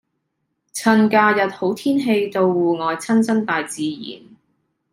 [0.73, 4.35] 趁假日好天氣到戶外親親大自然